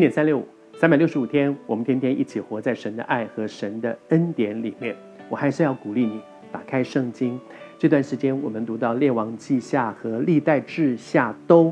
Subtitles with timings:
[0.00, 4.96] 恩典三六五，三百六十五天，我们天天一起活在神的爱和神的恩典里面。
[5.28, 6.18] 我还是要鼓励你
[6.50, 7.38] 打开圣经。
[7.78, 11.70] 这段时间，我们读到列王记下和历代志下都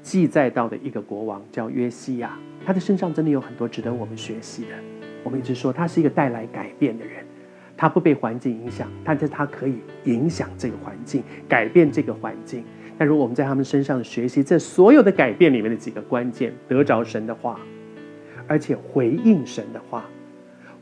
[0.00, 4.70] 记载到的一个国王叫约西亚，他的身上真的有很多值得我们学习的。
[5.22, 7.26] 我们一直说他是一个带来改变的人，
[7.76, 12.64] 他不被环境影响，但是他可以影响这个环境，改变这个环境。
[12.96, 17.60] 但如果我们在他们身上学习这所有的改变里面的几个关键，得着神的话，
[18.46, 20.04] 而且回应神的话，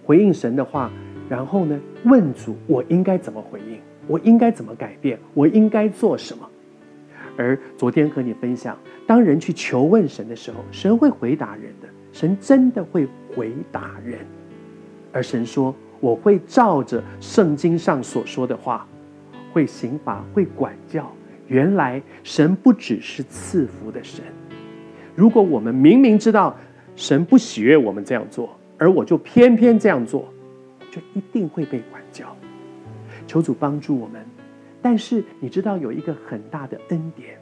[0.05, 0.93] 回应神的话，
[1.29, 6.48] 然后呢，问主我应该怎么回应，我应该怎么改变，我应该做什么。
[7.37, 14.20] 而昨天和你分享，当人去求问神的时候，神会回答人的，神真的会回答人。
[15.11, 18.87] 而神说：“我会照着圣经上所说的话，
[19.53, 21.11] 会刑罚，会管教。”
[21.47, 24.25] 原来神不只是赐福的神。
[25.14, 26.56] 如果我们明明知道
[26.97, 30.27] 神不喜悦我们这样做，而我就偏偏这样做，
[30.91, 32.34] 就一定会被管教。
[33.27, 34.25] 求主帮助我们。
[34.81, 37.39] 但是你知道有一个很大的恩典，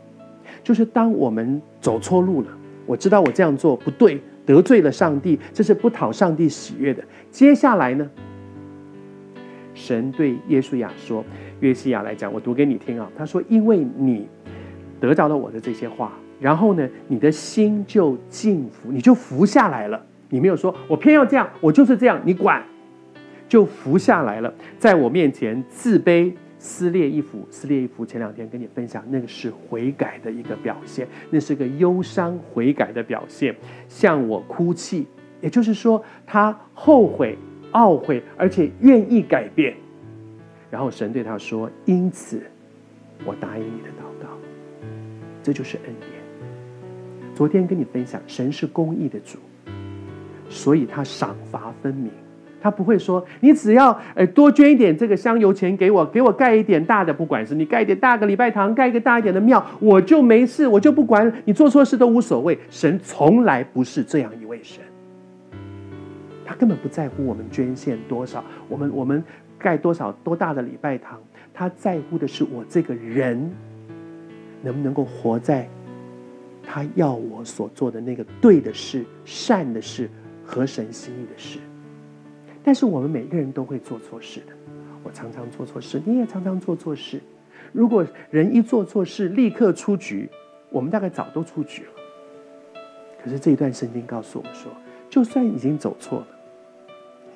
[0.64, 2.48] 就是当我们走错路了，
[2.86, 7.02] 我知道我这样做不对，得罪了上帝，这是不讨上帝喜悦的。
[7.30, 8.10] 接下来呢，
[9.74, 11.24] 神对约书亚说
[11.60, 14.28] ：“约西亚来讲，我读给你听啊。”他说：“因为你
[15.00, 20.04] 得着了我的这些话，然后呢，你的心就静服，你就服下来了。
[20.28, 22.62] 你没有说我偏要这样，我就是这样，你管，
[23.48, 26.32] 就服下来了，在我面前自卑。”
[26.64, 28.06] 撕裂衣服，撕裂衣服。
[28.06, 33.52] 前两天跟你分享，那个是悔改的一个表现，那是个忧伤悔改的表现。
[33.88, 35.04] 向我哭泣，
[35.40, 37.36] 也就是说，他后悔、
[37.72, 39.74] 懊悔，而且愿意改变。
[40.70, 42.42] 然后神对他说：“因此，
[43.24, 44.28] 我答应你的祷告。”
[45.42, 46.10] 这就是恩典。
[47.34, 49.38] 昨天跟你分享，神是公义的主，
[50.48, 52.10] 所以他赏罚分明。
[52.60, 62.56] 他不会说，你只要呃多捐一点这个香油钱给我，给我盖一点大的，不管是你盖一点大个礼拜堂，盖一个大一点的庙，我就没事，我就不管你做错事都无所谓。
[62.70, 64.30] 神从来不是这样，
[66.52, 69.24] 他根本不在乎我们捐献多少，我们我们
[69.58, 71.18] 盖多少多大的礼拜堂，
[71.54, 73.50] 他在乎的是我这个人
[74.60, 75.66] 能不能够活在
[76.62, 80.10] 他要我所做的那个对的事、善的事、
[80.44, 81.58] 和神心意的事。
[82.62, 84.52] 但是我们每个人都会做错事的，
[85.02, 87.18] 我常常做错事，你也常常做错事。
[87.72, 90.28] 如果人一做错事立刻出局，
[90.68, 91.92] 我们大概早都出局了。
[93.24, 94.70] 可是这一段圣经告诉我们说，
[95.08, 96.26] 就算已经走错了，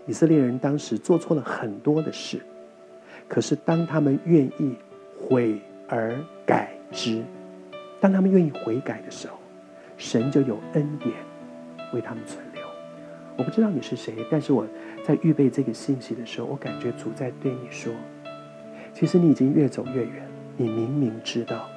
[0.07, 2.41] 以色列人当时做错了很多的事，
[3.29, 4.75] 可是当他们愿意
[5.21, 7.23] 悔而改之，
[8.01, 9.37] 当他们愿意悔改的时候，
[9.97, 11.13] 神就有恩典
[11.93, 12.63] 为他们存留。
[13.37, 14.67] 我不知道你是谁，但是我。
[15.07, 17.95] 在预备这个信息的时候，我感觉主在对你说
[18.93, 21.69] ：“其实你已经越走越远，你明明知道，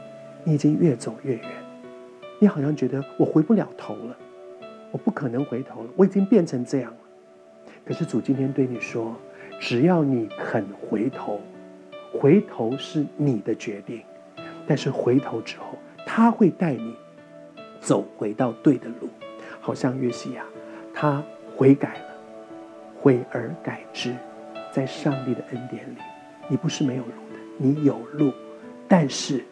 [0.44, 1.44] 你已经越走越远，
[2.39, 4.18] 你好像觉得我回不了头了，
[4.91, 6.97] 我不可能回头了，我已经变成这样了。
[7.89, 9.16] 可是主今天对你说，
[9.59, 11.41] 只要你肯回头，
[12.13, 14.03] 回头是你的决定，
[14.67, 16.95] 但是回头之后，他会带你
[17.79, 19.09] 走回到对的路，
[19.59, 20.45] 好像约西亚，
[20.94, 21.23] 他
[21.57, 22.05] 悔改了。”
[23.01, 24.13] 悔而改之，
[24.71, 25.97] 在上帝的恩典里，
[26.47, 28.31] 你不是没有路的，你有路，
[28.88, 29.44] 但是